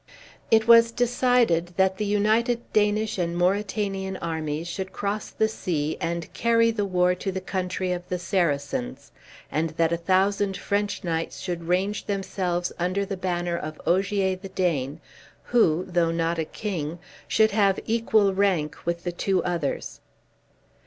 It 0.49 0.67
was 0.67 0.91
decided 0.91 1.73
that 1.77 1.97
the 1.99 2.05
united 2.05 2.61
Danish 2.73 3.19
and 3.19 3.37
Mauritanian 3.37 4.17
armies 4.17 4.67
should 4.67 4.91
cross 4.91 5.29
the 5.29 5.47
sea 5.47 5.95
and 6.01 6.33
carry 6.33 6.71
the 6.71 6.85
war 6.85 7.13
to 7.13 7.31
the 7.31 7.39
country 7.39 7.91
of 7.91 8.09
the 8.09 8.17
Saracens, 8.17 9.11
and 9.51 9.69
that 9.77 9.93
a 9.93 9.97
thousand 9.97 10.57
French 10.57 11.03
knights 11.03 11.39
should 11.39 11.65
range 11.67 12.05
themselves 12.05 12.71
under 12.79 13.05
the 13.05 13.15
banner 13.15 13.57
of 13.59 13.79
Ogier, 13.85 14.35
the 14.35 14.49
Dane, 14.49 14.99
who, 15.43 15.85
though 15.87 16.09
not 16.09 16.39
a 16.39 16.45
king, 16.45 16.97
should 17.27 17.51
have 17.51 17.79
equal 17.85 18.33
rank 18.33 18.75
with 18.87 19.03
the 19.03 19.11
two 19.11 19.43
others. 19.43 19.99